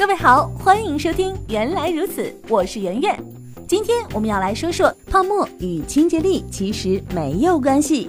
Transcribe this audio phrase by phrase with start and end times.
[0.00, 3.22] 各位好，欢迎收听《原来如此》，我是圆圆。
[3.68, 8.08] 今天我们要来说说泡沫与清洁力其实没有关系。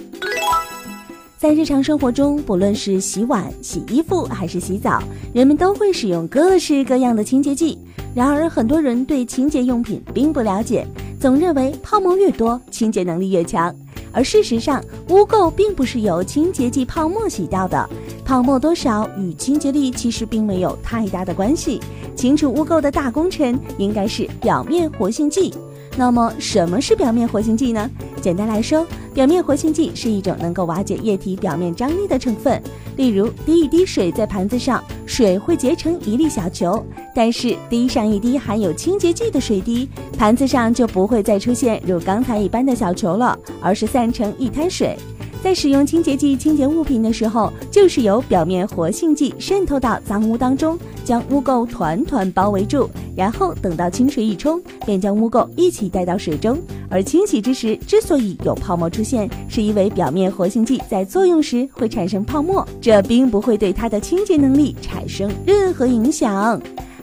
[1.36, 5.02] 在日常生活中，不论是洗碗、洗衣服还是洗澡，
[5.34, 7.78] 人们都会使用各式各样的清洁剂。
[8.14, 10.86] 然而，很多人对清洁用品并不了解，
[11.20, 13.70] 总认为泡沫越多，清洁能力越强。
[14.14, 17.86] 而事实上，污垢并不是由清洁剂泡沫洗掉的。
[18.24, 21.80] 泡沫多少与清洁力其实并没有太大的关系，
[22.16, 25.52] 清除污垢的大功臣应该是表面活性剂。
[25.94, 27.90] 那么什么是表面活性剂呢？
[28.22, 32.62] 简单来说，表面活性剂是一种能够瓦解液体表面张力的成分。
[32.96, 36.82] 例如，滴一滴水在盘子上，水会结成一粒小球；
[37.14, 44.96] 但是滴上一滴含有清洁剂的水滴，盘子上就不会再出现如刚才一般的小球了，而是散成一滩水。
[45.42, 56.56] 在使用清洁剂清洁物品的时候，就是由表面活性剂渗透到脏污当中，将污垢团团包围住，然后等到清水一冲，便将污垢一起带到水中。
[56.88, 66.60] 而清洗之时之所以有泡沫出现，是因为表面活性剂在作用时会产生泡沫，这并不会对它的清洁能力产生任何影响。